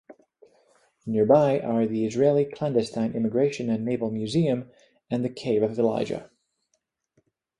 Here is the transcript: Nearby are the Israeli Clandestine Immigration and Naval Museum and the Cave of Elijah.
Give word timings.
Nearby 1.05 1.59
are 1.59 1.85
the 1.85 2.07
Israeli 2.07 2.45
Clandestine 2.45 3.13
Immigration 3.13 3.69
and 3.69 3.85
Naval 3.85 4.09
Museum 4.09 4.67
and 5.11 5.23
the 5.23 5.29
Cave 5.29 5.61
of 5.61 5.77
Elijah. 5.77 6.31